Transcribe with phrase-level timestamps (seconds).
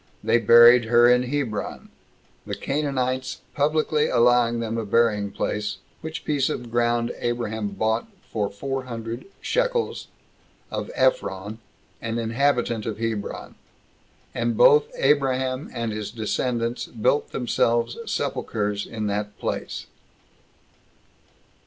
[0.23, 1.89] They buried her in Hebron;
[2.47, 8.49] the Canaanites publicly allowing them a burying place; which piece of ground Abraham bought for
[8.49, 10.07] four hundred shekels,
[10.71, 11.59] of Ephron,
[12.01, 13.53] an inhabitant of Hebron.
[14.33, 19.85] And both Abraham and his descendants built themselves sepulchers in that place.